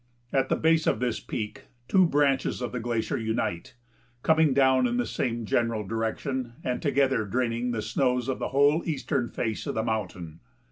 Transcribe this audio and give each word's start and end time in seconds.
At 0.33 0.49
the 0.49 0.55
base 0.55 0.87
of 0.87 0.99
this 0.99 1.19
peak 1.19 1.65
two 1.87 2.07
branches 2.07 2.59
of 2.59 2.71
the 2.71 2.79
glacier 2.79 3.19
unite, 3.19 3.75
coming 4.23 4.51
down 4.51 4.87
in 4.87 4.97
the 4.97 5.05
same 5.05 5.45
general 5.45 5.85
direction 5.85 6.53
and 6.63 6.81
together 6.81 7.23
draining 7.23 7.69
the 7.69 7.83
snows 7.83 8.27
of 8.27 8.39
the 8.39 8.49
whole 8.49 8.81
eastern 8.87 9.29
face 9.29 9.67
of 9.67 9.75
the 9.75 9.83
mountain. 9.83 10.39